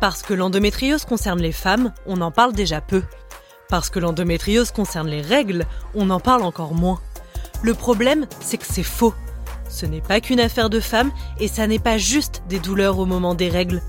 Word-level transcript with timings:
Parce 0.00 0.22
que 0.22 0.32
l'endométriose 0.32 1.04
concerne 1.04 1.40
les 1.40 1.52
femmes, 1.52 1.92
on 2.06 2.20
en 2.20 2.30
parle 2.30 2.52
déjà 2.52 2.80
peu. 2.80 3.02
Parce 3.68 3.90
que 3.90 3.98
l'endométriose 3.98 4.70
concerne 4.70 5.08
les 5.08 5.20
règles, 5.20 5.66
on 5.94 6.10
en 6.10 6.20
parle 6.20 6.42
encore 6.42 6.72
moins. 6.72 7.00
Le 7.62 7.74
problème, 7.74 8.26
c'est 8.40 8.58
que 8.58 8.66
c'est 8.66 8.84
faux. 8.84 9.12
Ce 9.68 9.86
n'est 9.86 10.00
pas 10.00 10.20
qu'une 10.20 10.40
affaire 10.40 10.70
de 10.70 10.80
femmes 10.80 11.10
et 11.40 11.48
ça 11.48 11.66
n'est 11.66 11.80
pas 11.80 11.98
juste 11.98 12.42
des 12.48 12.60
douleurs 12.60 12.98
au 12.98 13.06
moment 13.06 13.34
des 13.34 13.48
règles. 13.48 13.82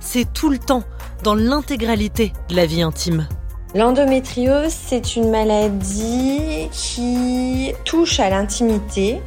C'est 0.00 0.32
tout 0.32 0.48
le 0.48 0.58
temps, 0.58 0.84
dans 1.22 1.34
l'intégralité 1.34 2.32
de 2.48 2.56
la 2.56 2.64
vie 2.64 2.82
intime. 2.82 3.28
L'endométriose, 3.74 4.72
c'est 4.72 5.16
une 5.16 5.30
maladie 5.30 6.68
qui 6.72 7.74
touche 7.84 8.20
à 8.20 8.30
l'intimité, 8.30 9.20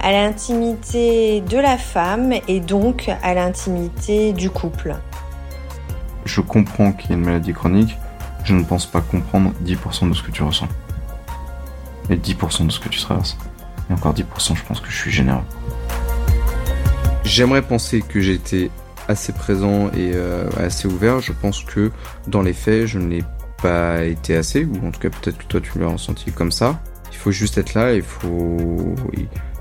à 0.00 0.12
l'intimité 0.12 1.40
de 1.40 1.56
la 1.56 1.78
femme 1.78 2.34
et 2.48 2.60
donc 2.60 3.10
à 3.22 3.32
l'intimité 3.32 4.34
du 4.34 4.50
couple. 4.50 4.96
Je 6.34 6.40
comprends 6.40 6.90
qu'il 6.90 7.10
y 7.10 7.12
a 7.12 7.16
une 7.16 7.24
maladie 7.24 7.52
chronique, 7.52 7.96
je 8.42 8.56
ne 8.56 8.64
pense 8.64 8.86
pas 8.86 9.00
comprendre 9.00 9.52
10% 9.64 10.08
de 10.08 10.14
ce 10.14 10.22
que 10.24 10.32
tu 10.32 10.42
ressens. 10.42 10.66
Et 12.10 12.16
10% 12.16 12.66
de 12.66 12.72
ce 12.72 12.80
que 12.80 12.88
tu 12.88 12.98
traverses. 12.98 13.38
Et 13.88 13.92
encore 13.92 14.14
10%, 14.14 14.56
je 14.56 14.64
pense 14.64 14.80
que 14.80 14.90
je 14.90 14.96
suis 14.96 15.12
généreux. 15.12 15.44
J'aimerais 17.22 17.62
penser 17.62 18.02
que 18.02 18.20
j'étais 18.20 18.72
assez 19.06 19.32
présent 19.32 19.92
et 19.92 20.10
euh, 20.14 20.48
assez 20.58 20.88
ouvert. 20.88 21.20
Je 21.20 21.30
pense 21.30 21.62
que 21.62 21.92
dans 22.26 22.42
les 22.42 22.52
faits, 22.52 22.88
je 22.88 22.98
ne 22.98 23.06
l'ai 23.06 23.22
pas 23.62 24.02
été 24.02 24.34
assez, 24.34 24.64
ou 24.64 24.84
en 24.84 24.90
tout 24.90 24.98
cas 24.98 25.10
peut-être 25.10 25.38
que 25.38 25.44
toi 25.44 25.60
tu 25.60 25.78
l'as 25.78 25.86
ressenti 25.86 26.32
comme 26.32 26.50
ça. 26.50 26.80
Il 27.12 27.16
faut 27.16 27.30
juste 27.30 27.58
être 27.58 27.74
là, 27.74 27.94
il 27.94 28.02
faut, 28.02 28.96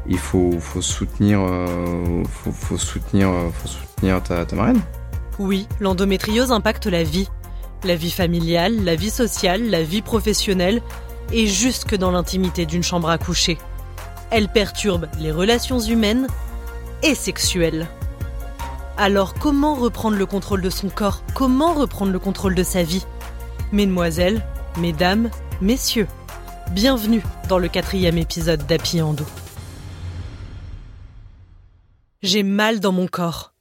il 0.07 0.17
faut, 0.17 0.59
faut 0.59 0.81
soutenir, 0.81 1.39
euh, 1.39 2.23
faut, 2.27 2.77
soutenir, 2.77 3.29
faut 3.53 3.67
soutenir 3.67 4.23
ta, 4.23 4.43
ta 4.43 4.55
marraine. 4.55 4.81
Oui, 5.39 5.67
l'endométriose 5.79 6.51
impacte 6.51 6.85
la 6.85 7.03
vie. 7.03 7.29
La 7.83 7.95
vie 7.95 8.11
familiale, 8.11 8.83
la 8.83 8.95
vie 8.95 9.09
sociale, 9.09 9.69
la 9.69 9.83
vie 9.83 10.01
professionnelle, 10.01 10.81
et 11.31 11.47
jusque 11.47 11.95
dans 11.95 12.11
l'intimité 12.11 12.65
d'une 12.65 12.83
chambre 12.83 13.09
à 13.09 13.17
coucher. 13.17 13.57
Elle 14.29 14.47
perturbe 14.47 15.07
les 15.19 15.31
relations 15.31 15.79
humaines 15.79 16.27
et 17.01 17.15
sexuelles. 17.15 17.87
Alors 18.97 19.33
comment 19.33 19.75
reprendre 19.75 20.17
le 20.17 20.25
contrôle 20.25 20.61
de 20.61 20.69
son 20.69 20.89
corps? 20.89 21.23
Comment 21.33 21.73
reprendre 21.73 22.11
le 22.11 22.19
contrôle 22.19 22.55
de 22.55 22.63
sa 22.63 22.83
vie? 22.83 23.05
Mesdemoiselles, 23.71 24.45
mesdames, 24.77 25.29
messieurs, 25.61 26.07
bienvenue 26.71 27.23
dans 27.49 27.57
le 27.57 27.67
quatrième 27.67 28.17
épisode 28.17 28.65
d'Happy 28.67 29.01
Endo. 29.01 29.25
J'ai 32.21 32.43
mal 32.43 32.79
dans 32.79 32.91
mon 32.91 33.07
corps. 33.07 33.52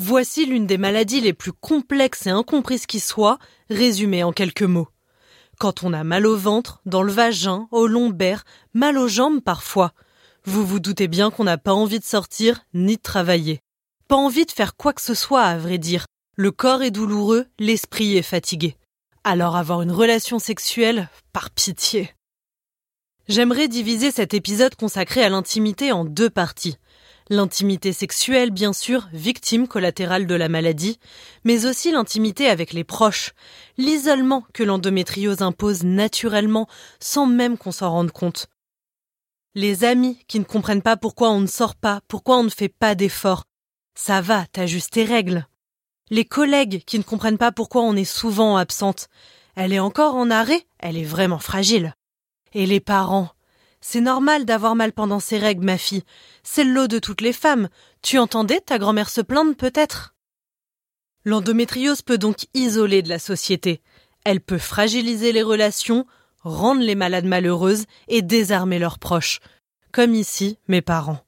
Voici 0.00 0.46
l'une 0.46 0.64
des 0.64 0.78
maladies 0.78 1.20
les 1.20 1.32
plus 1.32 1.52
complexes 1.52 2.28
et 2.28 2.30
incomprises 2.30 2.86
qui 2.86 3.00
soient, 3.00 3.38
résumée 3.68 4.22
en 4.22 4.32
quelques 4.32 4.62
mots. 4.62 4.86
Quand 5.58 5.82
on 5.82 5.92
a 5.92 6.04
mal 6.04 6.24
au 6.24 6.36
ventre, 6.36 6.80
dans 6.86 7.02
le 7.02 7.10
vagin, 7.10 7.66
au 7.72 7.88
lombaire, 7.88 8.44
mal 8.74 8.96
aux 8.96 9.08
jambes 9.08 9.40
parfois, 9.40 9.92
vous 10.44 10.64
vous 10.64 10.78
doutez 10.78 11.08
bien 11.08 11.32
qu'on 11.32 11.42
n'a 11.42 11.58
pas 11.58 11.74
envie 11.74 11.98
de 11.98 12.04
sortir 12.04 12.60
ni 12.74 12.96
de 12.96 13.02
travailler. 13.02 13.58
Pas 14.06 14.14
envie 14.14 14.46
de 14.46 14.52
faire 14.52 14.76
quoi 14.76 14.92
que 14.92 15.02
ce 15.02 15.14
soit, 15.14 15.42
à 15.42 15.58
vrai 15.58 15.78
dire. 15.78 16.06
Le 16.36 16.52
corps 16.52 16.82
est 16.82 16.92
douloureux, 16.92 17.46
l'esprit 17.58 18.16
est 18.16 18.22
fatigué. 18.22 18.76
Alors 19.24 19.56
avoir 19.56 19.82
une 19.82 19.90
relation 19.90 20.38
sexuelle, 20.38 21.08
par 21.32 21.50
pitié. 21.50 22.14
J'aimerais 23.26 23.66
diviser 23.66 24.12
cet 24.12 24.32
épisode 24.32 24.76
consacré 24.76 25.24
à 25.24 25.28
l'intimité 25.28 25.90
en 25.90 26.04
deux 26.04 26.30
parties. 26.30 26.78
L'intimité 27.30 27.92
sexuelle, 27.92 28.50
bien 28.50 28.72
sûr, 28.72 29.08
victime 29.12 29.68
collatérale 29.68 30.26
de 30.26 30.34
la 30.34 30.48
maladie, 30.48 30.98
mais 31.44 31.66
aussi 31.66 31.92
l'intimité 31.92 32.48
avec 32.48 32.72
les 32.72 32.84
proches, 32.84 33.32
l'isolement 33.76 34.44
que 34.54 34.62
l'endométriose 34.62 35.42
impose 35.42 35.84
naturellement 35.84 36.68
sans 37.00 37.26
même 37.26 37.58
qu'on 37.58 37.72
s'en 37.72 37.90
rende 37.90 38.12
compte. 38.12 38.46
Les 39.54 39.84
amis 39.84 40.18
qui 40.26 40.38
ne 40.38 40.44
comprennent 40.44 40.82
pas 40.82 40.96
pourquoi 40.96 41.30
on 41.30 41.40
ne 41.40 41.46
sort 41.46 41.74
pas, 41.74 42.00
pourquoi 42.08 42.38
on 42.38 42.44
ne 42.44 42.48
fait 42.48 42.68
pas 42.68 42.94
d'efforts, 42.94 43.44
ça 43.98 44.20
va, 44.20 44.46
t'as 44.52 44.66
juste 44.66 44.92
tes 44.92 45.04
règles. 45.04 45.44
Les 46.10 46.24
collègues 46.24 46.84
qui 46.86 46.98
ne 46.98 47.02
comprennent 47.02 47.36
pas 47.36 47.50
pourquoi 47.50 47.82
on 47.82 47.96
est 47.96 48.04
souvent 48.04 48.56
absente. 48.56 49.08
Elle 49.56 49.72
est 49.72 49.80
encore 49.80 50.14
en 50.14 50.30
arrêt, 50.30 50.64
elle 50.78 50.96
est 50.96 51.04
vraiment 51.04 51.40
fragile. 51.40 51.94
Et 52.54 52.64
les 52.64 52.78
parents. 52.78 53.30
C'est 53.80 54.00
normal 54.00 54.44
d'avoir 54.44 54.74
mal 54.74 54.92
pendant 54.92 55.20
ses 55.20 55.38
règles, 55.38 55.64
ma 55.64 55.78
fille. 55.78 56.02
C'est 56.42 56.64
le 56.64 56.72
lot 56.72 56.88
de 56.88 56.98
toutes 56.98 57.20
les 57.20 57.32
femmes. 57.32 57.68
Tu 58.02 58.18
entendais 58.18 58.60
ta 58.60 58.78
grand-mère 58.78 59.10
se 59.10 59.20
plaindre, 59.20 59.54
peut-être? 59.54 60.14
L'endométriose 61.24 62.02
peut 62.02 62.18
donc 62.18 62.46
isoler 62.54 63.02
de 63.02 63.08
la 63.08 63.18
société. 63.18 63.80
Elle 64.24 64.40
peut 64.40 64.58
fragiliser 64.58 65.32
les 65.32 65.42
relations, 65.42 66.06
rendre 66.40 66.82
les 66.82 66.94
malades 66.94 67.24
malheureuses 67.24 67.84
et 68.08 68.22
désarmer 68.22 68.78
leurs 68.78 68.98
proches. 68.98 69.40
Comme 69.92 70.14
ici, 70.14 70.58
mes 70.68 70.82
parents. 70.82 71.20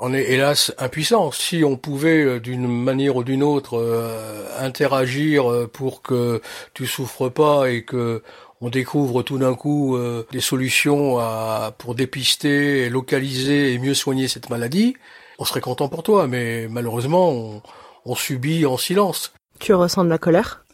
On 0.00 0.14
est 0.14 0.30
hélas 0.30 0.72
impuissant. 0.78 1.32
Si 1.32 1.64
on 1.64 1.76
pouvait 1.76 2.22
euh, 2.22 2.38
d'une 2.38 2.68
manière 2.68 3.16
ou 3.16 3.24
d'une 3.24 3.42
autre 3.42 3.78
euh, 3.78 4.46
interagir 4.60 5.50
euh, 5.50 5.66
pour 5.66 6.02
que 6.02 6.40
tu 6.72 6.86
souffres 6.86 7.28
pas 7.28 7.68
et 7.68 7.82
que 7.82 8.22
on 8.60 8.70
découvre 8.70 9.22
tout 9.22 9.38
d'un 9.38 9.54
coup 9.54 9.96
des 10.32 10.40
solutions 10.40 11.18
à, 11.18 11.74
pour 11.78 11.94
dépister, 11.94 12.88
localiser 12.88 13.74
et 13.74 13.78
mieux 13.78 13.94
soigner 13.94 14.28
cette 14.28 14.50
maladie, 14.50 14.96
on 15.38 15.44
serait 15.44 15.60
content 15.60 15.88
pour 15.88 16.02
toi. 16.02 16.26
Mais 16.26 16.66
malheureusement, 16.68 17.30
on, 17.30 17.62
on 18.04 18.14
subit 18.14 18.66
en 18.66 18.76
silence. 18.76 19.32
Tu 19.60 19.74
ressens 19.74 20.04
de 20.04 20.08
la 20.08 20.18
colère? 20.18 20.64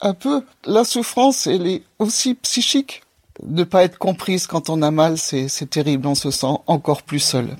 Un 0.00 0.14
peu. 0.14 0.42
La 0.64 0.84
souffrance, 0.84 1.46
elle 1.46 1.66
est 1.66 1.82
aussi 1.98 2.34
psychique. 2.34 3.02
Ne 3.44 3.64
pas 3.64 3.84
être 3.84 3.98
comprise 3.98 4.46
quand 4.46 4.68
on 4.68 4.82
a 4.82 4.90
mal, 4.90 5.18
c'est 5.18 5.70
terrible. 5.70 6.06
On 6.06 6.14
se 6.14 6.30
sent 6.30 6.56
encore 6.66 7.02
plus 7.02 7.20
seul. 7.20 7.56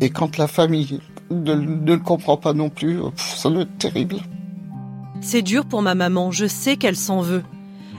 Et 0.00 0.10
quand 0.10 0.38
la 0.38 0.46
famille 0.46 1.00
ne, 1.30 1.54
le 1.54 1.98
comprend 1.98 2.36
pas 2.36 2.52
non 2.52 2.70
plus, 2.70 3.00
ça 3.16 3.50
doit 3.50 3.62
être 3.62 3.78
terrible. 3.78 4.16
C'est 5.20 5.42
dur 5.42 5.64
pour 5.64 5.82
ma 5.82 5.94
maman, 5.94 6.30
je 6.30 6.46
sais 6.46 6.76
qu'elle 6.76 6.96
s'en 6.96 7.20
veut. 7.20 7.42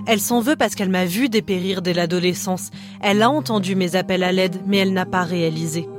Elle 0.07 0.19
s'en 0.19 0.39
veut 0.39 0.55
parce 0.55 0.75
qu'elle 0.75 0.89
m'a 0.89 1.05
vu 1.05 1.29
dépérir 1.29 1.81
dès 1.81 1.93
l'adolescence. 1.93 2.69
Elle 3.01 3.23
a 3.23 3.29
entendu 3.29 3.75
mes 3.75 3.95
appels 3.95 4.23
à 4.23 4.31
l'aide, 4.31 4.61
mais 4.67 4.77
elle 4.77 4.93
n'a 4.93 5.05
pas 5.05 5.23
réalisé. 5.23 5.89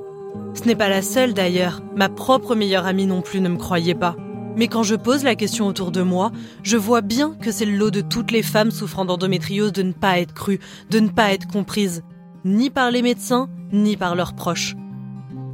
Ce 0.55 0.65
n'est 0.65 0.77
pas 0.77 0.89
la 0.89 1.03
seule 1.03 1.35
d'ailleurs. 1.35 1.83
Ma 1.97 2.09
propre 2.09 2.55
meilleure 2.55 2.87
amie 2.87 3.07
non 3.07 3.21
plus 3.21 3.41
ne 3.41 3.49
me 3.49 3.59
croyait 3.59 3.95
pas. 3.95 4.17
Mais 4.57 4.69
quand 4.69 4.85
je 4.85 4.95
pose 4.95 5.25
la 5.25 5.35
question 5.35 5.67
autour 5.67 5.91
de 5.91 6.03
moi, 6.03 6.31
je 6.63 6.77
vois 6.77 7.03
bien 7.03 7.35
que 7.43 7.51
c'est 7.51 7.67
le 7.67 7.77
lot 7.77 7.91
de 7.91 8.01
toutes 8.01 8.31
les 8.31 8.43
femmes 8.43 8.71
souffrant 8.71 9.05
d'endométriose 9.05 9.73
de 9.73 9.83
ne 9.83 9.93
pas 9.93 10.19
être 10.19 10.33
crues, 10.33 10.61
de 10.89 11.01
ne 11.01 11.09
pas 11.09 11.33
être 11.33 11.47
comprises, 11.47 12.03
ni 12.45 12.71
par 12.71 12.91
les 12.91 13.03
médecins, 13.03 13.51
ni 13.73 13.97
par 13.97 14.15
leurs 14.15 14.35
proches. 14.35 14.75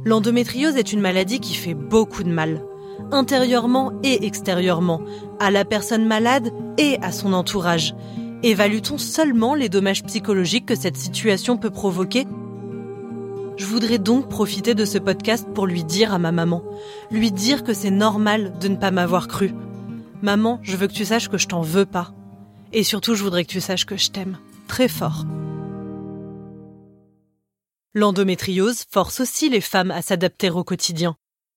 L'endométriose 0.05 0.77
est 0.77 0.93
une 0.93 1.01
maladie 1.01 1.39
qui 1.41 1.53
fait 1.53 1.73
beaucoup 1.73 2.23
de 2.23 2.31
mal, 2.31 2.61
intérieurement 3.11 3.91
et 4.03 4.25
extérieurement, 4.25 5.01
à 5.39 5.51
la 5.51 5.65
personne 5.65 6.05
malade 6.05 6.51
et 6.77 6.97
à 7.01 7.11
son 7.11 7.33
entourage. 7.33 7.93
Évalue-t-on 8.45 8.97
seulement 8.97 9.55
les 9.55 9.69
dommages 9.69 10.03
psychologiques 10.03 10.65
que 10.65 10.75
cette 10.75 10.97
situation 10.97 11.57
peut 11.57 11.69
provoquer? 11.69 12.27
Je 13.55 13.65
voudrais 13.65 13.99
donc 13.99 14.27
profiter 14.27 14.75
de 14.75 14.83
ce 14.83 14.97
podcast 14.97 15.47
pour 15.55 15.65
lui 15.65 15.85
dire 15.85 16.13
à 16.13 16.19
ma 16.19 16.33
maman, 16.33 16.61
lui 17.09 17.31
dire 17.31 17.63
que 17.63 17.73
c'est 17.73 17.89
normal 17.89 18.59
de 18.59 18.67
ne 18.67 18.75
pas 18.75 18.91
m'avoir 18.91 19.29
cru. 19.29 19.53
Maman, 20.21 20.59
je 20.61 20.75
veux 20.75 20.87
que 20.87 20.93
tu 20.93 21.05
saches 21.05 21.29
que 21.29 21.37
je 21.37 21.47
t'en 21.47 21.61
veux 21.61 21.85
pas. 21.85 22.11
Et 22.73 22.83
surtout, 22.83 23.15
je 23.15 23.23
voudrais 23.23 23.45
que 23.45 23.51
tu 23.51 23.61
saches 23.61 23.85
que 23.85 23.95
je 23.95 24.11
t'aime 24.11 24.37
très 24.67 24.89
fort. 24.89 25.25
L'endométriose 27.93 28.83
force 28.91 29.21
aussi 29.21 29.47
les 29.47 29.61
femmes 29.61 29.91
à 29.91 30.01
s'adapter 30.01 30.49
au 30.49 30.65
quotidien, 30.65 31.15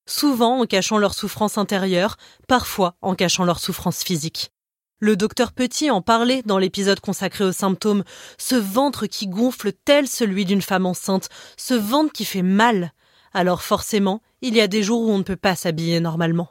souvent 0.09 0.61
en 0.61 0.67
cachant 0.67 0.99
leur 0.99 1.15
souffrance 1.15 1.59
intérieure, 1.59 2.17
parfois 2.47 2.95
en 3.03 3.17
cachant 3.17 3.45
leur 3.45 3.59
souffrance 3.59 4.05
physique. 4.05 4.53
Le 4.99 5.15
docteur 5.15 5.53
Petit 5.53 5.91
en 5.91 6.01
parlait 6.01 6.43
dans 6.47 6.57
l'épisode 6.57 7.01
consacré 7.01 7.45
aux 7.45 7.53
symptômes, 7.53 8.03
ce 8.39 8.55
ventre 8.55 9.07
qui 9.07 9.27
gonfle 9.27 9.73
tel 9.85 10.09
celui 10.09 10.47
d'une 10.47 10.63
femme 10.63 10.87
enceinte, 10.87 11.29
ce 11.59 11.75
ventre 11.75 12.13
qui 12.13 12.25
fait 12.25 12.41
mal. 12.41 12.95
Alors 13.35 13.63
forcément, 13.63 14.23
il 14.41 14.55
y 14.55 14.61
a 14.63 14.69
des 14.69 14.83
jours 14.83 15.03
où 15.03 15.11
on 15.11 15.19
ne 15.19 15.23
peut 15.23 15.37
pas 15.37 15.55
s'habiller 15.55 16.01
normalement. 16.01 16.49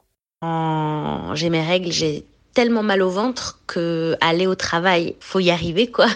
J'ai 1.34 1.50
mes 1.50 1.66
règles, 1.66 1.92
j'ai 1.92 2.24
tellement 2.56 2.82
mal 2.82 3.04
au 3.04 3.10
ventre 3.10 3.60
que 3.68 4.16
aller 4.22 4.48
au 4.48 4.56
travail, 4.56 5.16
faut 5.20 5.40
y 5.40 5.52
arriver 5.52 5.92
quoi. 5.92 6.08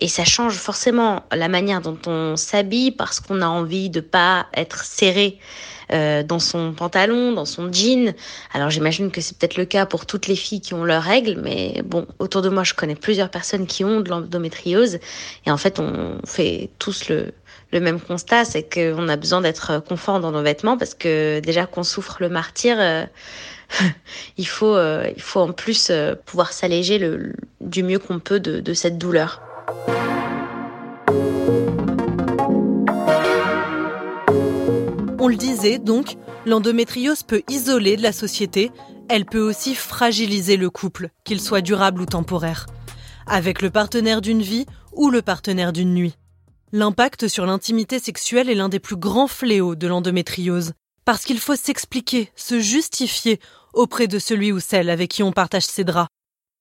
Et 0.00 0.08
ça 0.08 0.24
change 0.24 0.54
forcément 0.54 1.24
la 1.32 1.48
manière 1.48 1.80
dont 1.80 1.98
on 2.06 2.36
s'habille 2.36 2.92
parce 2.92 3.18
qu'on 3.18 3.42
a 3.42 3.46
envie 3.46 3.90
de 3.90 4.00
pas 4.00 4.46
être 4.54 4.84
serré 4.84 5.38
euh, 5.92 6.22
dans 6.22 6.38
son 6.38 6.72
pantalon, 6.72 7.32
dans 7.32 7.46
son 7.46 7.72
jean. 7.72 8.14
Alors 8.52 8.70
j'imagine 8.70 9.10
que 9.10 9.20
c'est 9.20 9.36
peut-être 9.36 9.56
le 9.56 9.64
cas 9.64 9.86
pour 9.86 10.06
toutes 10.06 10.28
les 10.28 10.36
filles 10.36 10.60
qui 10.60 10.74
ont 10.74 10.84
leurs 10.84 11.02
règles, 11.02 11.40
mais 11.42 11.82
bon, 11.84 12.06
autour 12.18 12.42
de 12.42 12.50
moi, 12.50 12.62
je 12.62 12.74
connais 12.74 12.94
plusieurs 12.94 13.30
personnes 13.30 13.66
qui 13.66 13.82
ont 13.82 14.00
de 14.00 14.10
l'endométriose 14.10 14.98
et 15.46 15.50
en 15.50 15.56
fait, 15.56 15.80
on 15.80 16.18
fait 16.26 16.70
tous 16.78 17.08
le 17.08 17.32
le 17.72 17.78
même 17.78 18.00
constat, 18.00 18.44
c'est 18.44 18.62
qu'on 18.62 19.08
a 19.08 19.16
besoin 19.16 19.40
d'être 19.40 19.78
confort 19.86 20.18
dans 20.18 20.32
nos 20.32 20.42
vêtements 20.42 20.76
parce 20.76 20.94
que 20.94 21.38
déjà 21.38 21.66
qu'on 21.66 21.84
souffre 21.84 22.16
le 22.18 22.28
martyr, 22.28 22.76
euh, 22.80 23.04
il 24.36 24.46
faut, 24.46 24.74
euh, 24.74 25.10
il 25.14 25.22
faut 25.22 25.40
en 25.40 25.52
plus 25.52 25.88
euh, 25.90 26.14
pouvoir 26.26 26.52
s'alléger 26.52 27.00
du 27.60 27.82
mieux 27.82 27.98
qu'on 27.98 28.18
peut 28.18 28.40
de 28.40 28.74
cette 28.74 28.98
douleur. 28.98 29.42
On 35.22 35.28
le 35.28 35.36
disait 35.36 35.78
donc, 35.78 36.16
l'endométriose 36.46 37.22
peut 37.22 37.42
isoler 37.48 37.96
de 37.96 38.02
la 38.02 38.12
société, 38.12 38.70
elle 39.10 39.26
peut 39.26 39.40
aussi 39.40 39.74
fragiliser 39.74 40.56
le 40.56 40.70
couple, 40.70 41.10
qu'il 41.24 41.40
soit 41.40 41.60
durable 41.60 42.00
ou 42.00 42.06
temporaire, 42.06 42.66
avec 43.26 43.60
le 43.60 43.70
partenaire 43.70 44.22
d'une 44.22 44.40
vie 44.40 44.66
ou 44.92 45.10
le 45.10 45.20
partenaire 45.20 45.72
d'une 45.72 45.92
nuit. 45.92 46.16
L'impact 46.72 47.28
sur 47.28 47.44
l'intimité 47.44 47.98
sexuelle 47.98 48.48
est 48.48 48.54
l'un 48.54 48.68
des 48.68 48.78
plus 48.78 48.96
grands 48.96 49.26
fléaux 49.26 49.74
de 49.74 49.88
l'endométriose, 49.88 50.72
parce 51.04 51.24
qu'il 51.24 51.38
faut 51.38 51.56
s'expliquer, 51.56 52.30
se 52.34 52.60
justifier 52.60 53.40
auprès 53.72 54.08
de 54.08 54.18
celui 54.18 54.52
ou 54.52 54.60
celle 54.60 54.90
avec 54.90 55.10
qui 55.10 55.22
on 55.22 55.32
partage 55.32 55.66
ses 55.66 55.84
draps. 55.84 56.08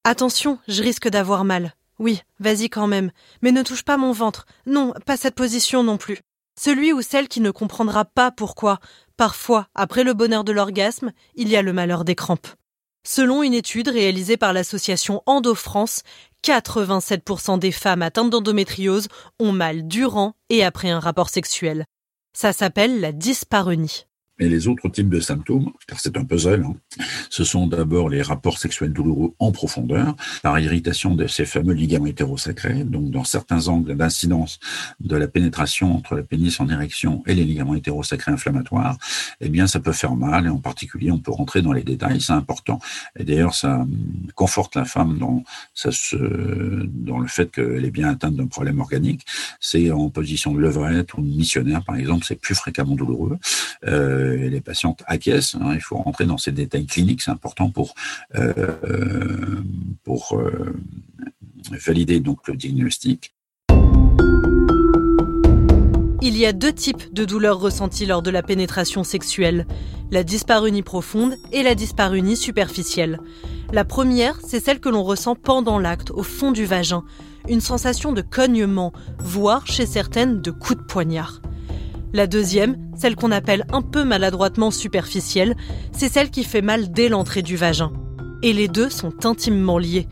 Attention, 0.04 0.60
je 0.68 0.82
risque 0.82 1.10
d'avoir 1.10 1.44
mal. 1.44 1.74
Oui, 2.00 2.22
vas-y 2.40 2.70
quand 2.70 2.88
même, 2.88 3.12
mais 3.42 3.52
ne 3.52 3.64
touche 3.64 3.84
pas 3.84 3.98
mon 3.98 4.14
ventre. 4.14 4.46
Non, 4.66 4.94
pas 5.06 5.18
cette 5.18 5.36
position 5.36 5.84
non 5.84 5.98
plus. 5.98 6.20
Celui 6.60 6.94
ou 6.94 7.02
celle 7.02 7.28
qui 7.28 7.42
ne 7.42 7.52
comprendra 7.52 8.06
pas 8.06 8.32
pourquoi, 8.32 8.80
parfois, 9.18 9.68
après 9.76 10.04
le 10.04 10.14
bonheur 10.14 10.44
de 10.44 10.52
l'orgasme, 10.52 11.12
il 11.36 11.50
y 11.50 11.56
a 11.56 11.62
le 11.62 11.74
malheur 11.74 12.06
des 12.06 12.16
crampes. 12.16 12.48
Selon 13.08 13.44
une 13.44 13.54
étude 13.54 13.88
réalisée 13.88 14.38
par 14.38 14.54
l'association 14.54 15.24
Endo-France, 15.26 16.04
87% 16.44 17.60
des 17.60 17.72
femmes 17.72 18.02
atteintes 18.02 18.30
d'endométriose 18.30 19.08
ont 19.40 19.52
mal 19.52 19.88
durant 19.88 20.36
et 20.50 20.64
après 20.64 20.90
un 20.90 21.00
rapport 21.00 21.30
sexuel. 21.30 21.86
Ça 22.34 22.54
s'appelle 22.54 23.00
la 23.00 23.12
dyspareunie. 23.12 24.06
Et 24.40 24.48
les 24.48 24.68
autres 24.68 24.88
types 24.90 25.10
de 25.10 25.20
symptômes, 25.20 25.72
car 25.88 26.00
c'est 26.00 26.16
un 26.18 26.24
puzzle, 26.24 26.64
hein, 26.66 27.04
ce 27.30 27.44
sont 27.44 27.68
d'abord 27.68 28.10
les 28.10 28.22
rapports 28.22 28.58
sexuels 28.58 28.94
douloureux 28.94 29.34
en 29.40 29.52
profondeur, 29.52 30.16
par 30.42 30.60
irritation 30.60 31.16
de 31.16 31.28
ces 31.28 31.46
fameux 31.46 31.74
ligaments 31.74 32.06
hétérosacrés, 32.06 32.84
donc 32.84 33.12
dans 33.12 33.24
certains 33.24 33.68
angles 33.68 33.96
d'incidence 33.96 34.60
de 35.00 35.16
la 35.16 35.28
pénétration 35.28 35.96
entre 35.96 36.16
le 36.16 36.24
pénis 36.24 36.60
en 36.60 36.70
érection 36.70 37.22
et 37.28 37.36
les 37.36 37.44
ligaments 37.44 37.76
hétérosacrés 37.76 38.32
inflammatoires, 38.32 38.98
eh 39.42 39.50
bien 39.50 39.68
ça 39.68 39.80
peut 39.80 39.92
faire 39.92 40.16
mal, 40.16 40.46
et 40.46 40.50
en 40.50 40.60
particulier 40.60 41.12
on 41.12 41.20
peut 41.20 41.32
rentrer 41.32 41.62
dans 41.62 41.74
les 41.74 41.84
détails, 41.84 42.22
c'est 42.22 42.34
important. 42.34 42.80
Et 43.18 43.24
d'ailleurs 43.24 43.56
ça 43.56 43.86
conforte 44.36 44.76
la 44.76 44.86
femme 44.86 45.18
dans 45.18 45.44
le 47.20 47.28
fait 47.28 47.52
qu'elle 47.52 47.84
est 47.86 47.92
bien 47.92 48.10
atteinte 48.10 48.36
d'un 48.36 48.48
problème 48.48 48.80
organique. 48.80 49.26
C'est 49.60 49.92
en 49.92 50.10
position 50.10 50.54
de 50.54 50.60
levrette 50.60 51.14
ou 51.16 51.22
de 51.22 51.28
missionnaire 51.28 51.84
par 51.84 51.96
exemple, 51.98 52.26
c'est 52.26 52.40
plus 52.40 52.56
fréquemment 52.56 52.96
douloureux. 52.96 53.38
Euh, 53.86 54.29
les 54.30 54.62
patientes 54.62 55.04
acquiescent. 55.08 55.56
Hein, 55.62 55.74
il 55.74 55.82
faut 55.82 55.98
rentrer 55.98 56.26
dans 56.26 56.38
ces 56.38 56.52
détails 56.52 56.86
cliniques, 56.86 57.22
c'est 57.22 57.32
important 57.32 57.70
pour, 57.70 57.96
euh, 58.36 58.54
euh, 60.34 60.74
valider 61.72 62.20
le 62.20 62.56
diagnostic. 62.56 63.34
Il 66.22 66.36
y 66.38 66.46
a 66.46 66.52
deux 66.52 66.74
types 66.74 67.14
de 67.14 67.24
douleurs 67.24 67.60
ressenties 67.60 68.06
lors 68.06 68.22
de 68.22 68.30
la 68.30 68.44
pénétration 68.44 69.06
sexuelle, 69.06 69.66
la 70.12 70.24
dyspareunie 70.24 70.84
profonde 70.84 71.36
et 71.54 71.64
la 71.64 71.76
dyspareunie 71.76 72.36
superficielle. 72.36 73.20
La 73.72 73.86
première, 73.86 74.40
c'est 74.46 74.60
celle 74.60 74.80
que 74.80 74.90
l'on 74.90 75.04
ressent 75.04 75.36
pendant 75.36 75.80
l'acte, 75.80 76.12
au 76.12 76.24
fond 76.24 76.52
du 76.52 76.66
vagin, 76.66 77.04
une 77.48 77.62
sensation 77.62 78.12
de 78.12 78.22
cognement, 78.22 78.92
voire 79.20 79.66
chez 79.66 79.86
certaines 79.86 80.42
de 80.42 80.52
coups 80.52 80.80
de 80.80 80.86
poignard. 80.86 81.42
La 82.12 82.26
deuxième, 82.26 82.78
celle 82.98 83.16
qu'on 83.16 83.32
appelle 83.32 83.66
un 83.72 83.84
peu 83.84 84.04
maladroitement 84.04 84.72
superficielle, 84.72 85.56
c'est 85.92 86.12
celle 86.12 86.32
qui 86.32 86.44
fait 86.44 86.64
mal 86.64 86.92
dès 86.92 87.08
l'entrée 87.08 87.44
du 87.44 87.56
vagin. 87.56 87.94
Et 88.42 88.52
les 88.52 88.68
deux 88.68 88.90
sont 88.90 89.26
intimement 89.26 89.78
liés, 89.78 90.08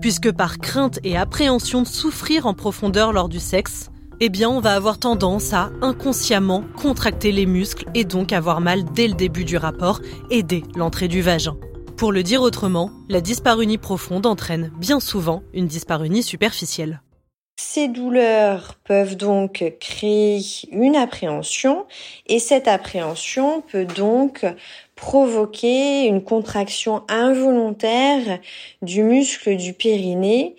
puisque 0.00 0.32
par 0.32 0.58
crainte 0.58 0.98
et 1.04 1.16
appréhension 1.16 1.82
de 1.82 1.86
souffrir 1.86 2.46
en 2.46 2.54
profondeur 2.54 3.12
lors 3.12 3.28
du 3.28 3.38
sexe, 3.38 3.90
eh 4.20 4.30
bien 4.30 4.48
on 4.48 4.60
va 4.60 4.74
avoir 4.74 4.98
tendance 4.98 5.52
à 5.52 5.70
inconsciemment 5.82 6.64
contracter 6.76 7.32
les 7.32 7.44
muscles 7.44 7.86
et 7.94 8.04
donc 8.04 8.32
avoir 8.32 8.60
mal 8.60 8.84
dès 8.84 9.08
le 9.08 9.14
début 9.14 9.44
du 9.44 9.56
rapport 9.56 10.00
et 10.30 10.42
dès 10.42 10.62
l'entrée 10.74 11.08
du 11.08 11.20
vagin. 11.20 11.56
Pour 11.96 12.12
le 12.12 12.22
dire 12.22 12.40
autrement, 12.40 12.90
la 13.08 13.20
dyspareunie 13.20 13.78
profonde 13.78 14.26
entraîne 14.26 14.72
bien 14.78 15.00
souvent 15.00 15.42
une 15.52 15.66
dyspareunie 15.66 16.22
superficielle. 16.22 17.02
Ces 17.56 17.88
douleurs 17.88 18.76
peuvent 18.84 19.16
donc 19.16 19.64
créer 19.78 20.40
une 20.70 20.96
appréhension 20.96 21.86
et 22.26 22.38
cette 22.38 22.66
appréhension 22.66 23.60
peut 23.60 23.84
donc 23.84 24.44
provoquer 24.96 26.06
une 26.06 26.24
contraction 26.24 27.02
involontaire 27.08 28.38
du 28.80 29.02
muscle 29.02 29.56
du 29.56 29.74
périnée 29.74 30.56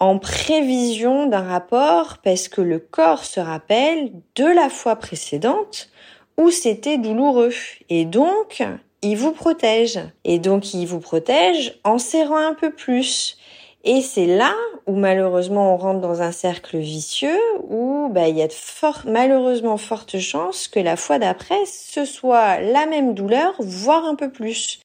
en 0.00 0.18
prévision 0.18 1.26
d'un 1.26 1.42
rapport 1.42 2.18
parce 2.18 2.48
que 2.48 2.60
le 2.60 2.80
corps 2.80 3.24
se 3.24 3.38
rappelle 3.38 4.10
de 4.34 4.44
la 4.46 4.68
fois 4.68 4.96
précédente 4.96 5.90
où 6.36 6.50
c'était 6.50 6.98
douloureux 6.98 7.52
et 7.88 8.04
donc 8.04 8.62
il 9.02 9.16
vous 9.16 9.32
protège. 9.32 10.00
Et 10.24 10.38
donc 10.38 10.74
il 10.74 10.86
vous 10.86 11.00
protège 11.00 11.78
en 11.84 11.98
serrant 11.98 12.36
un 12.36 12.54
peu 12.54 12.70
plus 12.70 13.36
et 13.84 14.00
c'est 14.00 14.26
là 14.26 14.54
où 14.86 14.94
malheureusement 14.94 15.74
on 15.74 15.76
rentre 15.76 16.00
dans 16.00 16.22
un 16.22 16.32
cercle 16.32 16.78
vicieux 16.78 17.38
où 17.68 18.08
bah, 18.12 18.28
il 18.28 18.36
y 18.36 18.42
a 18.42 18.48
de 18.48 18.52
fort, 18.52 19.02
malheureusement 19.06 19.76
fortes 19.76 20.18
chances 20.18 20.68
que 20.68 20.80
la 20.80 20.96
fois 20.96 21.18
d'après 21.18 21.64
ce 21.66 22.04
soit 22.04 22.60
la 22.60 22.86
même 22.86 23.14
douleur, 23.14 23.54
voire 23.58 24.04
un 24.04 24.14
peu 24.14 24.30
plus. 24.30 24.80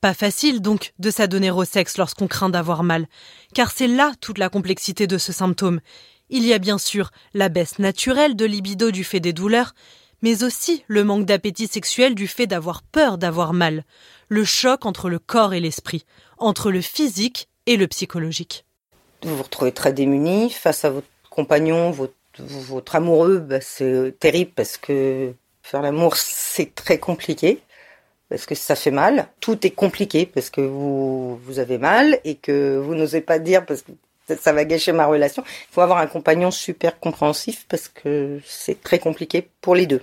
Pas 0.00 0.14
facile 0.14 0.62
donc 0.62 0.94
de 0.98 1.10
s'adonner 1.10 1.50
au 1.50 1.64
sexe 1.64 1.98
lorsqu'on 1.98 2.26
craint 2.26 2.48
d'avoir 2.48 2.82
mal, 2.82 3.06
car 3.54 3.70
c'est 3.70 3.86
là 3.86 4.12
toute 4.20 4.38
la 4.38 4.48
complexité 4.48 5.06
de 5.06 5.18
ce 5.18 5.32
symptôme. 5.32 5.80
Il 6.30 6.46
y 6.46 6.54
a 6.54 6.58
bien 6.58 6.78
sûr 6.78 7.10
la 7.34 7.48
baisse 7.48 7.78
naturelle 7.78 8.34
de 8.34 8.46
libido 8.46 8.90
du 8.90 9.04
fait 9.04 9.20
des 9.20 9.32
douleurs, 9.32 9.74
mais 10.22 10.42
aussi 10.42 10.84
le 10.86 11.04
manque 11.04 11.26
d'appétit 11.26 11.66
sexuel 11.66 12.14
du 12.14 12.28
fait 12.28 12.46
d'avoir 12.46 12.82
peur 12.82 13.18
d'avoir 13.18 13.52
mal, 13.52 13.84
le 14.28 14.44
choc 14.44 14.86
entre 14.86 15.08
le 15.08 15.18
corps 15.18 15.54
et 15.54 15.60
l'esprit, 15.60 16.04
entre 16.38 16.70
le 16.70 16.80
physique 16.80 17.48
et 17.70 17.76
le 17.76 17.86
psychologique. 17.86 18.64
Vous 19.22 19.36
vous 19.36 19.44
retrouvez 19.44 19.70
très 19.70 19.92
démuni 19.92 20.50
face 20.50 20.84
à 20.84 20.90
votre 20.90 21.06
compagnon, 21.30 21.92
votre, 21.92 22.96
amoureux, 22.96 23.38
bah, 23.38 23.60
c'est 23.60 24.12
terrible 24.18 24.50
parce 24.56 24.76
que 24.76 25.32
faire 25.62 25.80
l'amour, 25.80 26.16
c'est 26.16 26.74
très 26.74 26.98
compliqué 26.98 27.60
parce 28.28 28.44
que 28.44 28.56
ça 28.56 28.74
fait 28.74 28.90
mal. 28.90 29.28
Tout 29.40 29.64
est 29.64 29.70
compliqué 29.70 30.26
parce 30.26 30.50
que 30.50 30.60
vous, 30.60 31.36
vous 31.36 31.58
avez 31.60 31.78
mal 31.78 32.18
et 32.24 32.34
que 32.34 32.76
vous 32.76 32.96
n'osez 32.96 33.20
pas 33.20 33.38
dire 33.38 33.64
parce 33.64 33.82
que 33.82 33.92
ça 34.40 34.52
va 34.52 34.64
gâcher 34.64 34.90
ma 34.90 35.06
relation. 35.06 35.44
Il 35.46 35.74
faut 35.74 35.80
avoir 35.80 35.98
un 35.98 36.06
compagnon 36.08 36.50
super 36.50 36.98
compréhensif 36.98 37.66
parce 37.68 37.86
que 37.86 38.40
c'est 38.44 38.82
très 38.82 38.98
compliqué 38.98 39.48
pour 39.60 39.76
les 39.76 39.86
deux. 39.86 40.02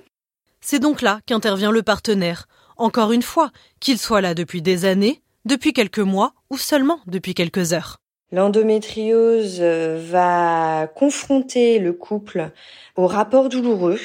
C'est 0.62 0.80
donc 0.80 1.02
là 1.02 1.20
qu'intervient 1.26 1.72
le 1.72 1.84
partenaire. 1.84 2.48
Encore 2.78 3.12
une 3.12 3.24
fois, 3.24 3.52
qu'il 3.82 3.98
soit 3.98 4.22
là 4.22 4.34
depuis 4.34 4.62
des 4.62 4.86
années 4.86 5.22
depuis 5.48 5.74
quelques 5.74 6.00
mois 6.00 6.34
ou 6.50 6.58
seulement 6.58 7.00
depuis 7.08 7.34
quelques 7.34 7.74
heures. 7.74 7.98
L'endométriose 8.34 9.60
euh, 9.62 9.98
va 10.06 10.88
confronter 10.94 11.80
le 11.80 11.94
couple 11.94 12.52
au 12.98 13.08
rapport 13.08 13.48
douloureux 13.48 14.00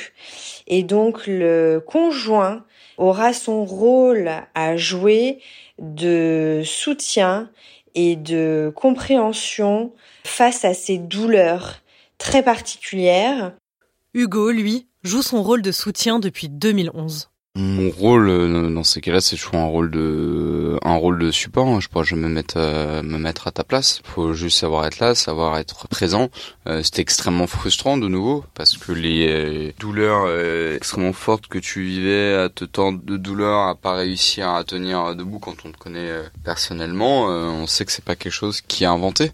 et 0.68 0.84
donc 0.84 1.26
le 1.26 1.82
conjoint 1.84 2.64
aura 2.98 3.32
son 3.32 3.64
rôle 3.64 4.30
à 4.54 4.76
jouer 4.76 5.40
de 5.80 6.62
soutien 6.64 7.50
et 7.96 8.14
de 8.14 8.72
compréhension 8.76 9.92
face 10.24 10.64
à 10.64 10.72
ces 10.72 10.98
douleurs 10.98 11.80
très 12.16 12.44
particulières. 12.44 13.54
Hugo, 14.14 14.52
lui, 14.52 14.86
joue 15.02 15.22
son 15.22 15.42
rôle 15.42 15.62
de 15.62 15.72
soutien 15.72 16.20
depuis 16.20 16.48
2011. 16.48 17.31
Mon 17.54 17.90
rôle 17.90 18.30
euh, 18.30 18.70
dans 18.70 18.82
ces 18.82 19.02
cas-là, 19.02 19.20
c'est 19.20 19.36
toujours 19.36 19.56
un 19.56 19.66
rôle 19.66 19.90
de 19.90 20.78
un 20.82 20.94
rôle 20.94 21.18
de 21.18 21.30
support. 21.30 21.68
Hein. 21.68 21.80
Je 21.80 21.88
pourrais 21.88 22.06
jamais 22.06 22.28
me 22.28 22.32
mettre 22.32 22.54
euh, 22.56 23.02
me 23.02 23.18
mettre 23.18 23.46
à 23.46 23.52
ta 23.52 23.62
place. 23.62 24.00
Faut 24.04 24.32
juste 24.32 24.58
savoir 24.58 24.86
être 24.86 25.00
là, 25.00 25.14
savoir 25.14 25.58
être 25.58 25.86
présent. 25.88 26.30
Euh, 26.66 26.80
c'est 26.82 26.98
extrêmement 26.98 27.46
frustrant 27.46 27.98
de 27.98 28.08
nouveau 28.08 28.42
parce 28.54 28.78
que 28.78 28.92
les 28.92 29.74
douleurs 29.78 30.30
extrêmement 30.74 31.12
fortes 31.12 31.46
que 31.46 31.58
tu 31.58 31.82
vivais, 31.82 32.34
à 32.36 32.48
te 32.48 32.64
tendre 32.64 33.02
de 33.02 33.18
douleur, 33.18 33.68
à 33.68 33.74
pas 33.74 33.96
réussir 33.96 34.48
à 34.48 34.64
tenir 34.64 35.14
debout 35.14 35.38
quand 35.38 35.66
on 35.66 35.72
te 35.72 35.76
connaît 35.76 36.10
personnellement, 36.44 37.24
on 37.26 37.66
sait 37.66 37.84
que 37.84 37.92
c'est 37.92 38.04
pas 38.04 38.16
quelque 38.16 38.32
chose 38.32 38.62
qui 38.62 38.84
est 38.84 38.86
inventé. 38.86 39.32